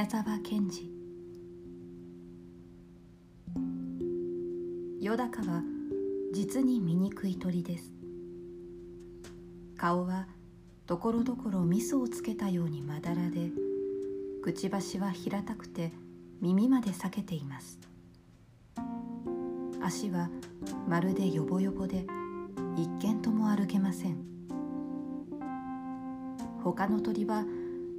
[0.00, 0.90] 宮沢賢治。
[4.98, 5.62] よだかは
[6.32, 7.92] 実に醜い鳥です。
[9.76, 10.26] 顔は
[10.86, 13.50] ところどころ味噌をつけたようにまだらで
[14.42, 15.92] くちばしは平たくて
[16.40, 17.78] 耳まで裂けています。
[19.82, 20.30] 足は
[20.88, 22.06] まるでよぼよぼで
[22.74, 24.16] 一見とも歩けません。
[26.64, 27.44] 他の鳥は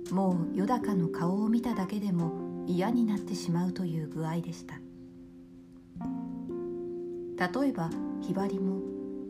[0.09, 4.79] もうよだかの顔を見ただけでも嫌になってしまうという具合でした。
[7.41, 7.89] 例えば
[8.21, 8.81] ヒバリも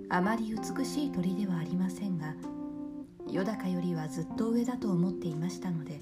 [0.09, 2.35] あまり美しい鳥ではありませんが
[3.31, 6.01] よだかよりはずっと上だと思っていましたので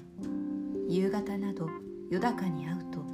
[0.88, 1.68] 夕方など
[2.10, 3.04] よだかに会うと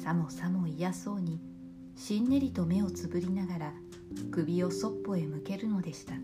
[0.00, 1.40] さもさも嫌そうに
[1.94, 3.72] しんねりと目をつぶりながら
[4.32, 6.14] 首をそっぽへ向けるのでした。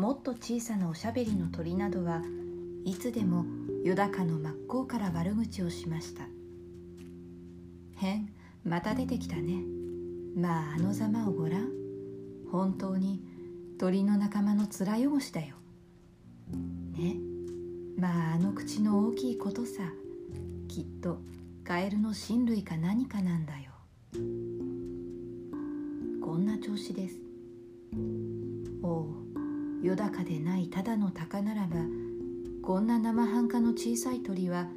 [0.00, 2.22] もっと小さなおしゃべりの鳥などは
[2.86, 3.44] いつでも
[3.84, 6.26] よだかの真っ向から悪口をしました
[7.96, 8.30] 「変
[8.64, 9.62] また出てきたね。
[10.34, 11.68] まああのざまをごらん。
[12.50, 13.22] 本当に
[13.78, 15.56] 鳥の仲間の面汚しだよ。
[16.96, 17.16] ね。
[17.96, 19.92] まああの口の大きいことさ。
[20.68, 21.20] きっと
[21.64, 23.72] カエルの親類か何かなんだよ。
[26.22, 27.16] こんな調子です。
[28.82, 29.29] おう。
[29.82, 31.76] よだかでないただの鷹ならば
[32.62, 34.68] こんな生半可の小さい鳥は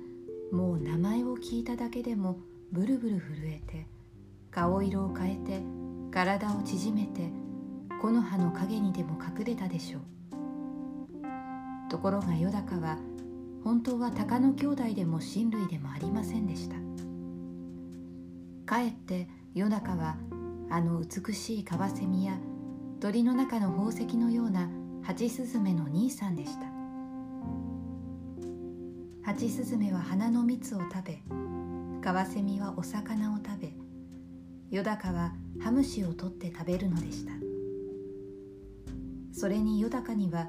[0.51, 2.39] もう名前を聞いただけでも
[2.71, 3.85] ブルブル震えて
[4.49, 5.61] 顔色を変えて
[6.11, 7.31] 体を縮めて
[8.01, 10.01] 木の葉の陰にでも隠れたでしょう。
[11.89, 12.97] ところがよだかは
[13.63, 16.75] 本当は鷹の兄弟でも親類でもありませんでした。
[18.65, 20.17] かえってよだかは
[20.69, 22.37] あの美しいカワセミや
[22.99, 24.69] 鳥の中の宝石のような
[25.03, 26.65] ハチスズメの兄さんでした。
[29.21, 31.19] ハチスズメは花の蜜を食べ
[32.01, 33.73] カワセミはお魚を食べ
[34.71, 37.33] よだかはハムシを取って食べるのでした。
[39.33, 40.47] それによだかには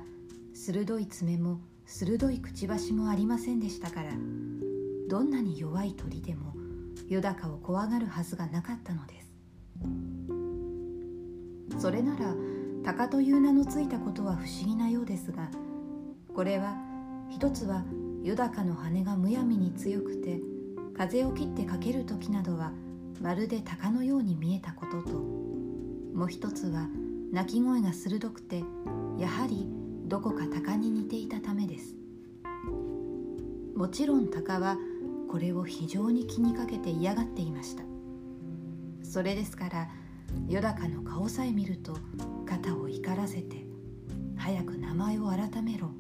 [0.53, 4.13] 鋭い爪も鋭いくちばしもありませんでしたから
[5.09, 6.55] どんなに弱い鳥でも
[7.09, 9.33] よだかを怖がるはずがなかったのです。
[11.81, 12.33] それなら
[12.85, 15.49] 鷹という名のついたことは不思議なようですが
[16.35, 16.77] これは
[17.31, 17.83] 一つは
[18.23, 20.41] よだかの羽がむやみに強くて
[20.97, 22.73] 風を切ってかける時などは
[23.23, 25.19] まるで鷹のように見えたことと
[26.15, 26.89] もう一つは
[27.33, 28.63] 鳴き声が鋭くて
[29.19, 29.67] やはり
[30.07, 31.97] どこか鷹に似ていたためです。
[33.75, 34.77] もちろん鷹は
[35.29, 37.83] これを非常に気にかけて嫌がっていました。
[39.03, 39.89] それですから
[40.49, 41.97] よだかの顔さえ見ると
[42.47, 43.65] 肩を怒らせて
[44.37, 45.91] 早く名前を改めろ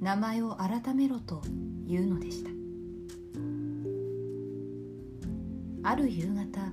[0.00, 1.40] 名前を改めろと
[1.86, 2.50] 言うのでした。
[5.82, 6.72] ある夕方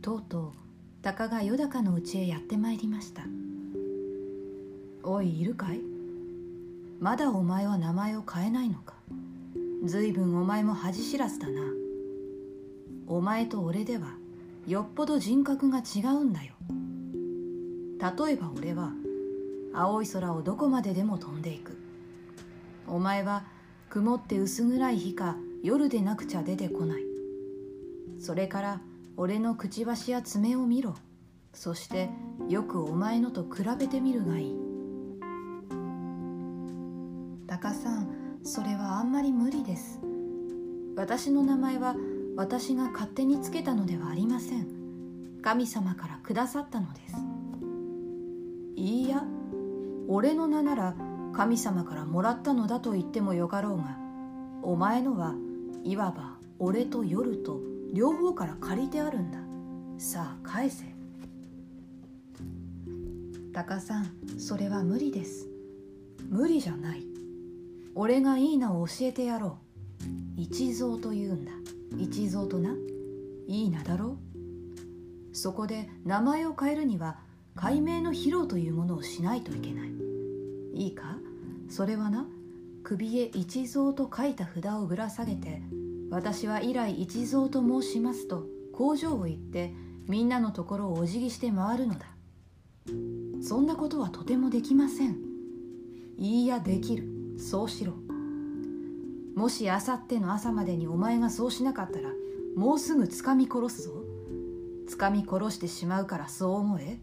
[0.00, 0.52] とうとう
[1.02, 3.22] 鷹がよだかの家へやってまいりました。
[5.02, 5.80] おいいるかい？
[6.98, 8.94] まだお前は名前を変えないのか？
[9.84, 11.60] ずいぶんお前も恥知らずだな。
[13.06, 14.16] お前と俺では
[14.66, 16.54] よっぽど人格が違うんだよ。
[17.98, 18.92] 例えば俺は
[19.74, 21.76] 青い空をどこまででも飛んでいく。
[22.86, 23.44] お前は
[23.90, 27.02] 曇って薄暗い日か夜でなくちゃ出てこない。
[28.18, 28.80] それから
[29.18, 30.94] 俺のくちばしや爪を見ろ。
[31.52, 32.08] そして
[32.48, 34.56] よくお前のと比べてみるがいい。
[37.46, 38.08] タカさん
[38.42, 40.00] それはあんまり無理です。
[40.96, 41.94] 私の名前は
[42.36, 44.66] 私が勝手につけたのではありません。
[45.42, 47.14] 神様からくださったのです。
[48.76, 49.24] いいや。
[50.08, 50.94] 俺の名なら
[51.32, 53.96] 神様からもらったのだと言ってもよかろうが
[54.62, 55.34] お前のは
[55.82, 57.60] いわば俺と夜と
[57.92, 59.38] 両方から借りてあるんだ。
[59.96, 60.84] さあ返せ。
[63.52, 65.48] タカさんそれは無理です。
[66.28, 67.04] 無理じゃない。
[67.94, 69.58] 俺がいい名を教えてやろ
[70.36, 70.40] う。
[70.40, 71.52] 一蔵というんだ。
[71.98, 72.74] 一蔵とな。
[73.46, 75.36] いい名だろう。
[75.36, 77.18] そこで名前を変えるには
[77.54, 79.90] 解明の披露というものをしないといけない。
[80.72, 81.18] いいか？
[81.68, 82.26] それはな
[82.82, 85.62] 首へ一蔵と書いた札をぶら下げて
[86.10, 89.72] 私は以来一蔵と申しますと工場を行って
[90.06, 92.06] みんなのところをお辞儀して回るのだ。
[93.42, 95.16] そんなことはとてもできません。
[96.18, 97.38] いいやできる。
[97.38, 97.94] そうしろ。
[99.34, 102.10] もしあさっての朝までにお前がそうしなかったら
[102.56, 103.92] もうすぐつかみ殺すぞ。
[104.86, 107.00] つかみ殺してしまうからそう思え。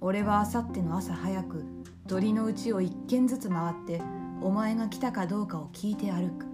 [0.00, 1.64] 俺はあさっての朝早く
[2.06, 4.00] 鳥のうちを一軒ずつ回って
[4.40, 6.46] お前が来たかどうかを聞いて歩く。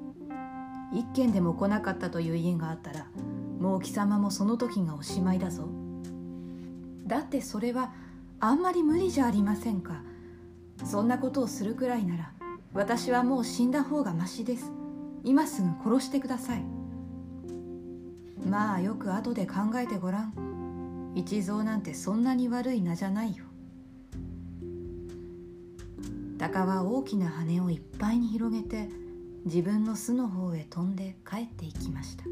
[0.92, 3.06] 一軒でも来なかったという家があったら
[3.60, 5.68] もう貴様もその時がおしまいだぞ。
[7.06, 7.92] だってそれは
[8.40, 10.02] あんまり無理じゃありませんか。
[10.84, 12.32] そんなことをするくらいなら
[12.72, 14.72] 私はもう死んだ方がましです。
[15.24, 16.64] 今すぐ殺してください。
[18.48, 21.12] まあよく後で考えてごらん。
[21.14, 23.44] 一蔵なんてそんなに悪い名じゃないよ。
[26.38, 28.88] 鷹は大きな羽をいっぱいに広げて
[29.44, 32.24] 自分の巣の方へ飛んで帰っていきました。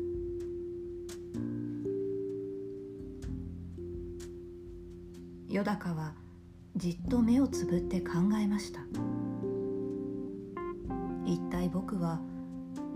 [5.52, 6.14] よだかは
[6.76, 8.81] じっと目をつぶって考えました。
[11.26, 12.20] 一体僕は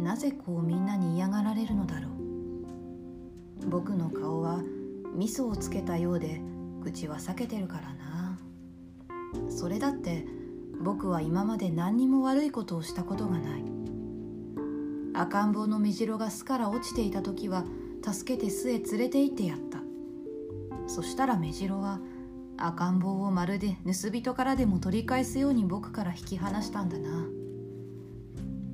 [0.02, 3.69] なぜこうみんなに嫌がられるのだろう。
[3.69, 4.62] 僕の顔は
[5.14, 6.40] 味噌をつけたようで
[6.82, 8.38] 口は裂けてるからな。
[9.49, 10.26] それだって
[10.82, 13.64] 僕は今まで何にも悪いことをしたことがない。
[15.14, 17.64] 赤ん坊の目白が巣から落ちていた時は
[18.04, 19.78] 助けて巣へ連れて行ってやった。
[20.88, 22.00] そしたら目白は
[22.56, 27.25] 赤ん坊をまるで盗人からでも取り返すように僕から引き離したんだな。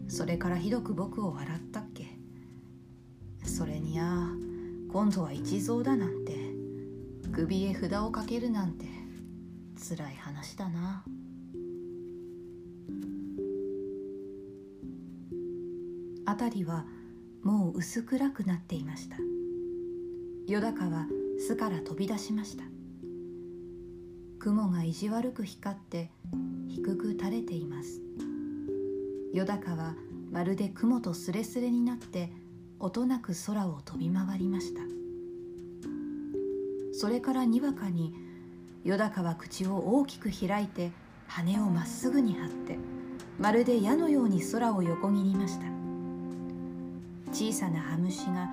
[0.08, 2.06] それからひどく僕を笑ったっけ？
[3.44, 4.28] それにゃ
[4.90, 6.36] 今度は一蔵だなんて。
[7.30, 8.86] 首へ札をかけるなんて。
[9.76, 11.04] つらい話だな。
[16.26, 16.86] 辺りは
[17.42, 19.16] もう薄暗くなっていました。
[20.46, 21.06] よだかは
[21.38, 22.64] 巣から飛び出しました。
[24.38, 26.10] 雲が意地悪く光って
[26.68, 28.00] 低く垂れています。
[29.32, 29.94] よだかは
[30.30, 32.32] まるで雲とすれすれになって
[32.80, 34.80] 音なく空を飛び回りました。
[36.92, 38.12] それからにわかに
[38.84, 40.90] よだかは口を大きく開いて
[41.26, 42.78] 羽をまっすぐに張って
[43.38, 45.66] まるで矢のように空を横切りました。
[47.32, 48.48] 小さな羽虫が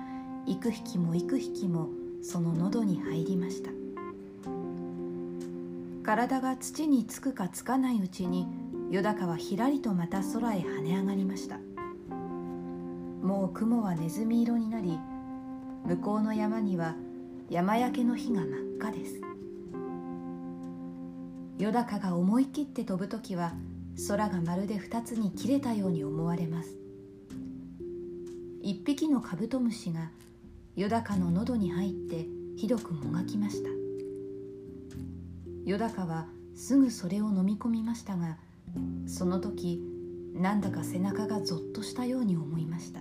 [0.46, 1.88] 幾匹も幾匹も
[2.22, 3.70] その喉に入りました。
[6.04, 8.46] 体が土につくかつかないうちに
[8.90, 11.58] よだかはひらりとまた空へ跳ね上がりました。
[13.20, 14.98] もう雲はネズミ色になり
[15.84, 16.94] 向こうの山には
[17.50, 19.20] 山焼けの火が真っ赤です。
[21.58, 23.54] よだかが思い切って飛ぶ時は
[24.08, 26.76] 空がまるで二つに切れたように思われます。
[28.62, 30.10] 一匹のカブトムシが
[30.76, 33.70] よだかの喉に入ってひどくもがきました。
[35.64, 38.36] よだかはすぐそれを飲み込みましたが
[39.06, 39.82] その時
[40.34, 43.00] なんだか背中がゾッとしたように思いました。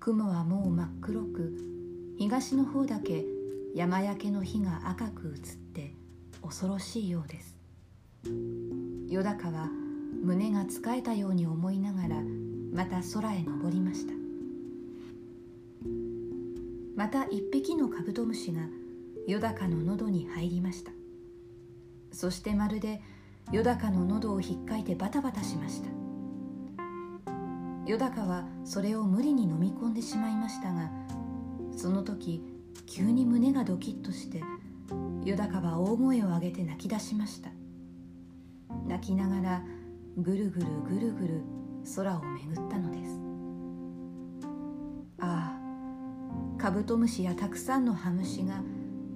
[0.00, 1.56] 雲はもう真っ黒く
[2.18, 3.24] 東の方だけ
[3.74, 5.94] 山焼けの火が赤く映って
[6.42, 7.58] 恐ろしいようです。
[9.08, 9.68] よだかは
[10.22, 12.16] 胸がつかえたように思いながら
[12.72, 14.12] また空へ登りました。
[16.96, 18.62] また一匹のカブトムシが
[19.26, 20.92] よだかの喉に入りました。
[22.12, 23.00] そしてまるで
[23.50, 25.88] よだかの喉をひっかいてバタバタしました。
[27.90, 30.88] よだかはそれを無理に飲み込んでしまいましたが
[31.76, 32.40] その時
[32.86, 34.40] 急に胸がドキッとして
[35.24, 37.50] よだかは大声を上げて泣き出しました。
[38.86, 39.62] 泣きながら
[40.16, 41.40] ぐるぐるぐるぐる
[41.96, 43.20] 空を巡ったのです。
[45.18, 48.62] ああカブトムシやたくさんのハムシが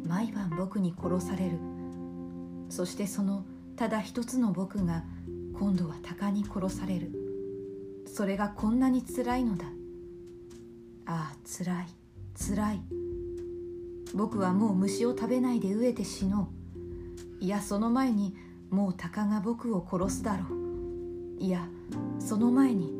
[0.05, 1.75] 毎晩僕に殺される。
[2.69, 3.45] そしてその
[3.77, 5.05] ただ一つの僕が
[5.59, 7.13] 今度は鷹に殺される。
[8.07, 9.67] それがこんなにつらいのだ。
[11.07, 11.87] ああつらい
[12.35, 12.81] つらい。
[14.15, 16.49] 僕はもう虫を食べないで飢えて死の
[17.41, 17.45] う。
[17.45, 18.35] いやその前に
[18.71, 21.43] もう鷹が僕を殺すだろう。
[21.43, 21.69] いや
[22.19, 22.95] その前に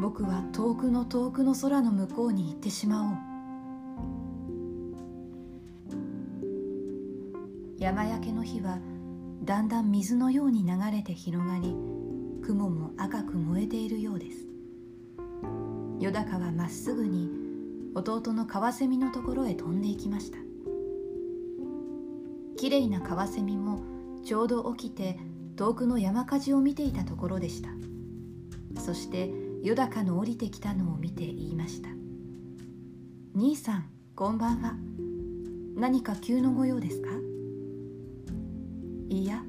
[0.00, 3.18] 僕は遠くの遠くの空の向こうに行ってしまおう。
[7.78, 8.78] 山焼けの火は
[9.44, 11.74] だんだん水のように流れて広がり
[12.42, 14.46] 雲も赤く燃えているようです。
[15.98, 17.28] よだかはまっすぐに
[17.94, 20.38] 弟のカワセミのところへ飛んでいきました。
[22.56, 23.82] きれいなカワセミも
[24.24, 25.18] ちょうど起きて
[25.56, 27.70] 遠くの山火事を見ていたところでした。
[28.80, 29.32] そして
[29.62, 31.90] よだかの降りてきたのを見て言いました
[33.34, 33.84] 「兄さん
[34.14, 34.76] こんばんは。
[35.76, 37.10] 何か急のご用ですか?」
[39.12, 39.42] いや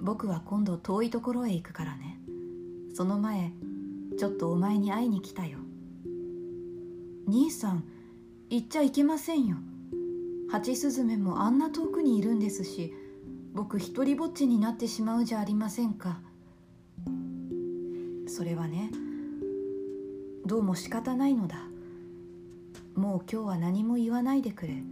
[0.00, 2.18] 僕は今度遠いところへ行くからね。
[2.92, 3.52] その前
[4.18, 5.58] ちょっとお前に会いに来たよ。
[7.28, 7.84] 兄さん
[8.50, 9.56] 行っちゃいけませんよ。
[10.50, 12.92] ハチスズメもあんな遠くにいるんですし
[13.54, 16.18] 僕一りぼっちになってしまうじゃありませんか。
[18.26, 18.90] それはね
[20.44, 21.68] どうも仕方ないのだ。
[22.96, 24.82] もう今日は何も言わないでくれ。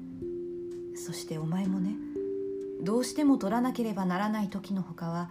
[0.95, 1.97] そしてお前もね
[2.83, 5.31] どうしても取らなければならない時のほかは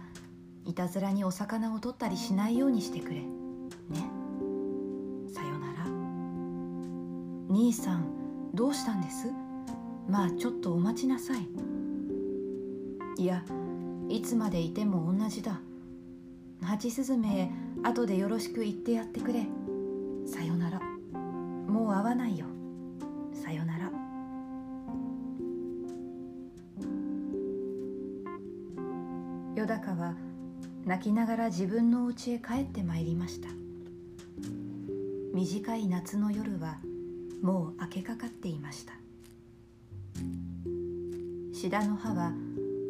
[0.64, 3.16] いたずらにお魚を取ったりしないようにしてくれ。
[3.16, 3.26] ね。
[5.32, 5.84] さよなら。
[7.48, 8.04] 兄さん
[8.54, 9.26] どうしたんです？
[10.08, 11.48] まあちょっとお待ちなさい。
[13.22, 13.44] いや
[14.08, 15.60] いつまでいても同じだ。
[16.62, 17.50] 蜂スズメ
[17.82, 19.46] へ後でよろしく言ってやってくれ。
[20.26, 20.80] さよなら。
[21.68, 22.46] もう会わないよ。
[31.00, 33.48] 泣きながら自分の家へ帰ってまいりました。
[35.32, 36.76] 短い夏の夜は
[37.40, 38.92] もう明けかかっていました。
[41.54, 42.34] シダの葉は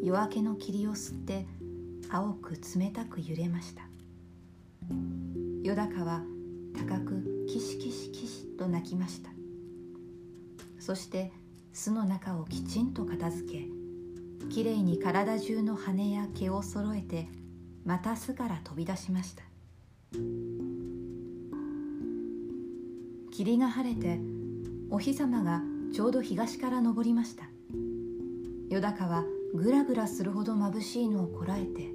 [0.03, 1.45] 夜明けの霧を吸って
[2.09, 3.83] 青く冷たく揺れました。
[5.63, 6.21] よだかは
[6.75, 9.29] 高くキシキシキシと鳴きました。
[10.79, 11.31] そして
[11.71, 13.69] 巣の中をきちんと片付け
[14.49, 17.29] きれいに体中の羽や毛を揃えて
[17.85, 19.43] また巣から飛び出しました。
[23.31, 24.19] 霧が晴れて
[24.89, 25.61] お日様が
[25.93, 27.45] ちょうど東から昇りました。
[28.69, 29.23] よだかは
[29.53, 31.91] ぐらぐらするほど眩しいのをこらえて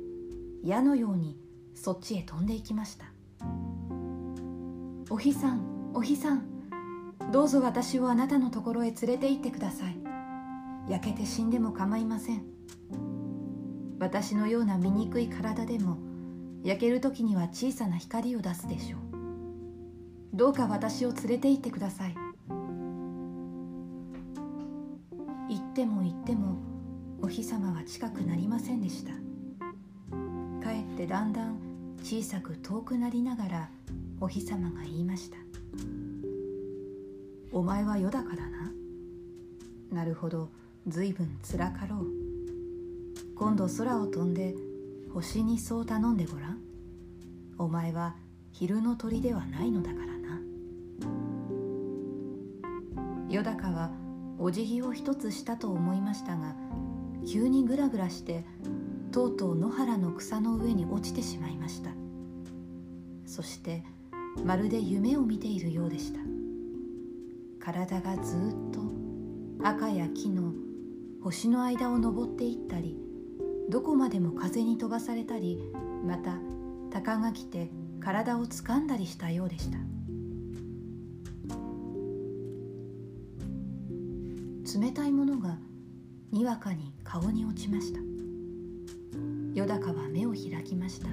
[0.64, 1.38] 矢のように
[1.74, 3.06] そっちへ飛んでいきました。
[5.08, 6.42] お日さんお日さん
[7.32, 9.96] どうぞ私をあなたのところへ連れて行ってください。
[10.88, 12.44] 焼けて死んでも構いません。
[13.98, 15.96] 私のような醜い体でも
[16.62, 19.00] 焼ける時には小さな光を出すでしょう。
[20.34, 22.14] どうか私を連れて行ってください。
[25.48, 26.58] 行っても行っても
[27.22, 29.12] お日様は近くなりませんでした。
[30.62, 31.56] かえってだんだん
[32.02, 33.70] 小さく遠くなりながら
[34.20, 35.36] お日様が言いました
[37.52, 38.72] 「お前はよだかだな」
[39.92, 40.50] なるほど
[40.86, 42.15] 随分つらかろう。
[43.38, 44.54] 今度空を飛んで
[45.12, 46.58] 星にそう頼んでごらん。
[47.58, 48.16] お前は
[48.50, 50.40] 昼の鳥ではないのだからな。
[53.28, 53.90] よだかは
[54.38, 56.54] お辞儀を一つしたと思いましたが
[57.26, 58.46] 急にぐらぐらして
[59.12, 61.90] とうとう野原の草の上に落ちてしまいました。
[63.26, 63.84] そして
[64.46, 66.20] まるで夢を見ているようでした。
[67.60, 68.40] 体がずっ
[68.72, 68.80] と
[69.62, 70.54] 赤や木の
[71.22, 73.05] 星の間を登っていったり
[73.68, 75.60] どこまでも風に飛ばされたり
[76.04, 76.38] また
[76.90, 77.70] 鷹が来て
[78.00, 79.78] 体を掴んだりしたようでした。
[84.78, 85.58] 冷たいものが
[86.32, 88.00] にわかに顔に落ちました。
[89.54, 91.08] よだかは目を開きました。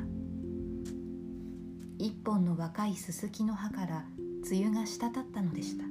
[1.98, 4.06] 一本の若いすすきの葉から
[4.46, 5.86] 梅雨が滴ったのでした。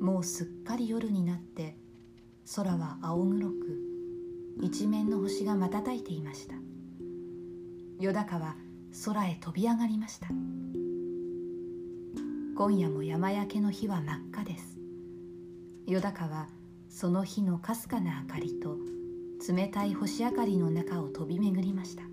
[0.00, 1.76] もうすっかり夜になって
[2.54, 3.54] 空は青黒く
[4.62, 6.54] 一面の星が瞬いていました。
[7.98, 8.54] よだかは
[9.04, 10.28] 空へ飛び上がりました。
[12.56, 14.78] 今夜も山焼けの日は真っ赤です。
[15.88, 16.46] よだかは
[16.88, 18.78] その日のかすかな明かりと
[19.52, 22.04] 冷たい星明かりの中を飛び巡りました。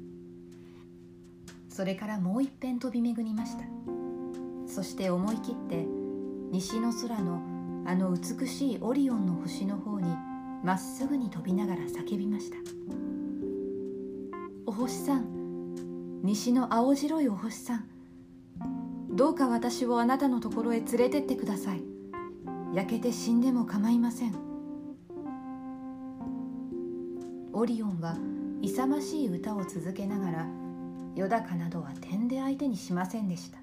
[1.69, 3.65] それからもう一遍飛び巡りました。
[4.65, 5.85] そして思い切って
[6.49, 7.52] 西の空の
[7.85, 10.07] あの美しいオリオンの星の方に
[10.63, 12.57] まっすぐに飛びながら叫びました。
[14.65, 17.85] お星さん西の青白いお星さん
[19.11, 21.83] どうか私をあなたのところへ連れてってください。
[22.73, 24.35] 焼けて死んでも構いません。
[27.51, 28.17] オリオンは
[28.61, 30.47] 勇ましい歌を続けながら
[31.15, 33.59] よだかなどは点で相手にしませんでした。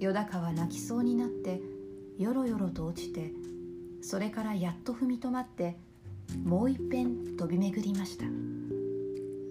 [0.00, 1.60] よだかは泣きそうになって
[2.18, 3.32] よろよろと落ちて
[4.00, 5.76] それからやっと踏みとまって
[6.44, 8.24] もういっぺん飛び巡りました。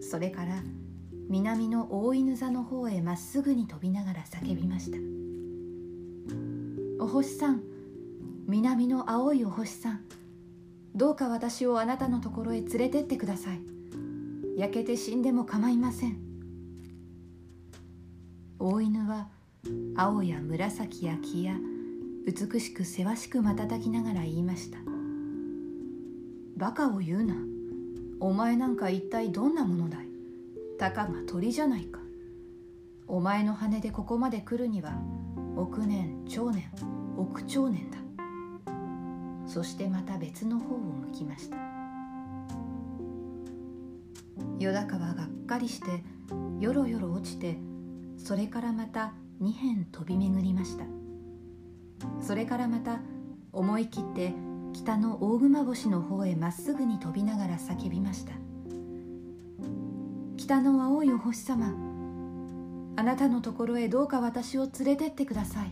[0.02, 0.62] それから
[1.30, 4.98] 南の大犬座の方へまっすぐに飛びながら叫びました。
[7.04, 7.62] お星さん
[8.48, 10.02] 南の青いお星さん
[10.96, 13.60] どうか私をあなたのところへ連れてってください。
[14.58, 16.18] 焼けて死んでも構いません。
[18.60, 19.30] 大犬は
[19.96, 21.56] 青や紫や木や
[22.26, 24.78] 美しくせわしく瞬きながら言いました
[26.56, 27.36] バカを言うな。
[28.22, 30.08] お前なんか一体どんなものだい？
[30.80, 32.00] たかが鳥じゃないか。
[33.08, 34.94] お前の羽でここまで来るには
[35.58, 36.64] 億年長年
[37.18, 37.98] 億長年だ。
[39.46, 41.58] そしてまた別の方を向きました。
[44.60, 46.04] よだかはがっかりして
[46.62, 47.58] よろよろ落ちて
[48.18, 50.86] それからまた2辺飛び巡りました。
[52.22, 53.00] それからまた
[53.52, 54.34] 思い切って
[54.74, 58.34] 北の大熊星の方へまっすぐに飛びながら叫びました。
[60.38, 61.74] 北の青いお星様
[62.96, 65.72] あなたのところへどうか私を連れてってください。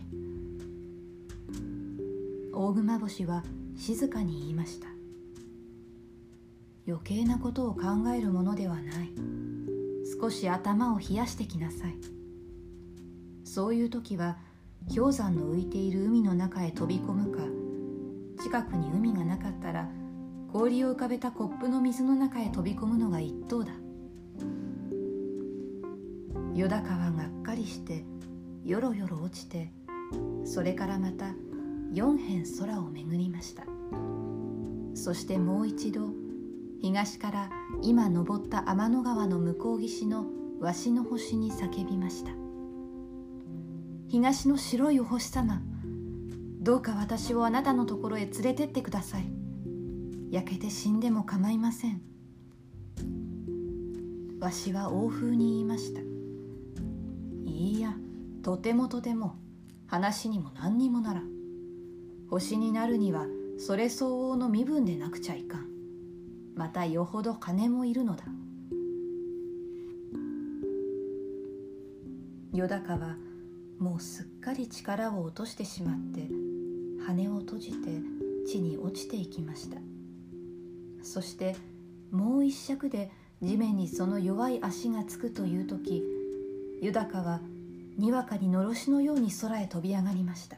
[2.52, 3.42] 大熊星は
[3.76, 4.88] 静かに言いました。
[6.86, 7.82] 余計なことを考
[8.14, 9.12] えるものではない。
[10.20, 11.96] 少し頭を冷やしてきなさい。
[13.44, 14.38] そういう時は
[14.88, 17.42] 氷山の浮いている海の中へ飛び込むか。
[18.42, 19.88] 近くに海がなかったら
[20.52, 23.72] 氷を浮かべたコップの水の中へ飛び込むのが一等だ。
[26.54, 28.04] よだかはがっかりして
[28.64, 29.72] よろよろ落ちて
[30.44, 31.34] それからまた
[31.94, 33.64] 四辺空を巡りました。
[34.94, 36.10] そしてもう一度
[36.80, 40.26] 東から今登った天の川の向こう岸の
[40.60, 42.32] 鷲の星に叫びました。
[44.12, 45.62] 東の白いお星様。
[46.60, 49.24] どうか私をあなたのところへ連れてってください。
[50.30, 52.02] 焼けて死んでも構いません。
[54.38, 56.02] わしは欧風に言いました。
[57.46, 57.94] いいや
[58.42, 59.36] とてもとても。
[59.86, 61.22] 話にも何にもなら
[62.28, 63.24] 星になるには
[63.58, 65.68] それ相応の身分でなくちゃいかん。
[66.54, 68.24] またよほど金もいるのだ。
[72.52, 73.16] よだかは
[73.78, 76.28] もうすっかり力を落としてしまって
[77.06, 78.00] 羽を閉じて
[78.46, 79.78] 地に落ちていきました。
[81.02, 81.56] そして
[82.10, 83.10] もう一尺で
[83.42, 86.02] 地面にその弱い足がつくという時
[86.80, 87.40] ユダカは
[87.98, 90.56] にわかにのろしのように空へ飛び上がりました。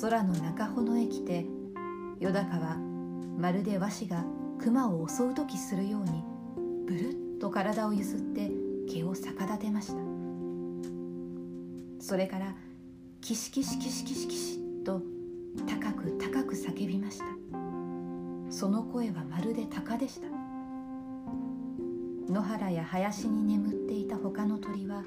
[0.00, 1.44] 空の中穂のへ来て
[2.20, 2.76] よだかは
[3.38, 4.24] まるで和紙が
[4.58, 6.22] 熊を襲う時するように
[6.86, 8.50] ブルッと体をゆすって
[8.90, 10.09] 毛を逆立てました。
[12.10, 12.56] それから
[13.20, 15.00] キシキシキシキシキシと
[15.64, 17.24] 高く高く叫びました。
[18.50, 20.26] その声はまるで鷹でした。
[22.28, 25.04] 野原や林に眠っていた他の鳥は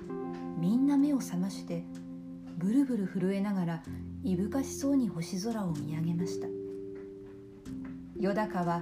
[0.57, 1.83] みんな目を覚まして
[2.57, 3.83] ブルブル震えながら
[4.23, 6.47] いぶかしそうに星空を見上げました。
[8.17, 8.81] よだかは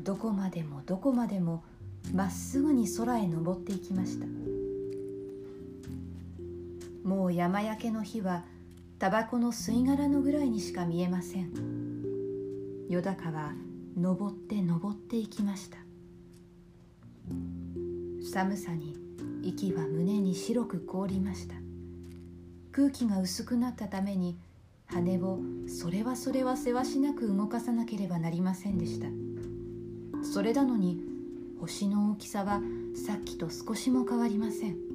[0.00, 1.62] どこまでもどこまでも
[2.14, 4.39] まっすぐに空へ登っていきました。
[7.04, 8.44] もう山焼けの火は
[8.98, 11.50] タバコの吸い殻のぐらいにしか見えません。
[12.88, 13.52] よだかは
[13.96, 15.78] 登って登っていきました。
[18.32, 18.96] 寒さに
[19.42, 21.54] 息は胸に白く凍りました。
[22.72, 24.38] 空気が薄くなったために
[24.86, 29.06] 羽をそれはそれはせわしなく動かさなければなりませんでした。
[30.22, 31.00] それなのに
[31.60, 32.60] 星の大きさは
[32.94, 34.89] さっきと少しも変わりません。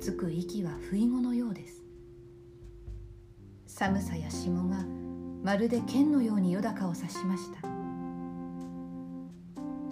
[0.00, 1.84] つく息は不意語のようです。
[3.66, 4.86] 寒さや霜が
[5.42, 7.68] まるで剣のようによだかを刺しました。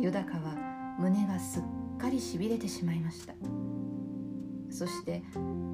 [0.02, 1.62] よだかは胸がすっ
[1.98, 3.34] かりしびれてしまいました。
[4.70, 5.22] そして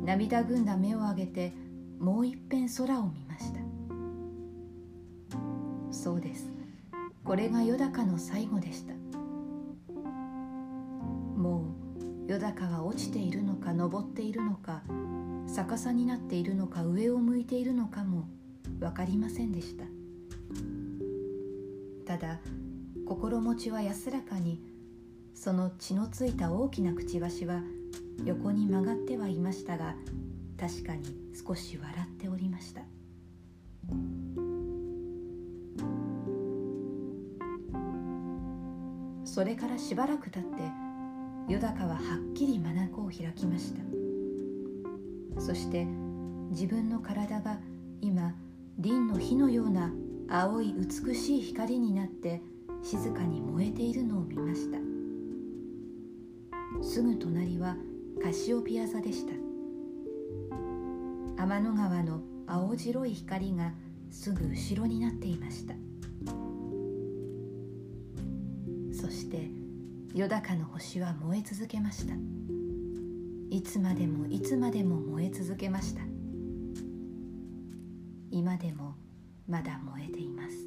[0.04, 1.52] 涙ぐんだ目を上げて
[2.00, 3.60] もう一遍空を見ました。
[5.92, 6.50] そうです。
[7.22, 8.93] これがよだかの最後でした。
[12.26, 14.82] うよだかは落ちているのか登っているのか
[15.54, 18.28] 逆さになっているのか上を向いているのかも
[18.80, 19.84] 分かりませんでした。
[22.06, 22.40] ただ
[23.06, 24.60] 心持ちは安らかに
[25.34, 27.60] その血のついた大きなくちばしは
[28.24, 29.94] 横に曲がってはいましたが
[30.58, 31.02] 確かに
[31.46, 32.82] 少し笑っておりました。
[39.24, 40.83] それからしばらく経って
[41.48, 43.82] よだかははっきり眼を開きました。
[45.40, 45.84] そして
[46.50, 47.58] 自分の体が
[48.00, 48.34] 今
[48.78, 49.92] 輪の火のような
[50.28, 52.40] 青い美しい光になって
[52.82, 54.78] 静かに燃えているのを見ました。
[56.82, 57.76] すぐ隣は
[58.22, 59.32] カシオピア座でした。
[61.42, 63.74] 天の川の青白い光が
[64.10, 65.74] すぐ後ろになっていました。
[70.14, 72.14] よだかの星は燃え続けました。
[73.50, 76.02] いつまでもいつまでも燃え続けました。
[78.30, 78.94] 今でも
[79.48, 80.63] まだ燃えています。